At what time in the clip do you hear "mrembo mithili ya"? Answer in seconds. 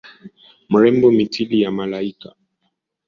0.69-1.71